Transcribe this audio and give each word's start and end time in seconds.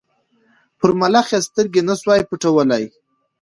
پر 0.79 0.89
ملخ 0.99 1.27
یې 1.33 1.39
سترګي 1.47 1.81
نه 1.89 1.95
سوای 2.01 2.21
پټولای 2.29 2.85